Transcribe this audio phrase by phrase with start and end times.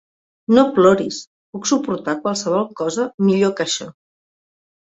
[0.57, 1.19] No ploris.
[1.57, 3.93] Puc suportar qualsevol cosa millor que això.